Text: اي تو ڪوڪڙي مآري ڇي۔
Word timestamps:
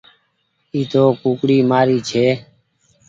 اي 0.73 0.79
تو 0.91 1.03
ڪوڪڙي 1.21 1.57
مآري 1.69 1.97
ڇي۔ 2.09 2.25